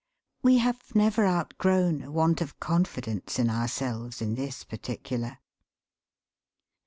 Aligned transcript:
We 0.41 0.57
have 0.57 0.95
never 0.95 1.27
outgrown 1.27 2.01
a 2.01 2.11
want 2.11 2.41
of 2.41 2.59
confidence 2.59 3.37
in 3.37 3.51
ourselves, 3.51 4.19
in 4.19 4.33
this 4.33 4.63
particular. 4.63 5.37